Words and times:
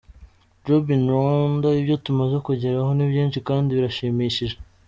Job 0.65 0.85
in 0.95 1.03
Rwanda: 1.13 1.67
Ibyo 1.79 1.95
tumaze 2.05 2.37
kugeraho 2.47 2.91
ni 2.93 3.05
byinshi 3.11 3.39
kandi 3.47 3.69
birashimishije. 3.77 4.55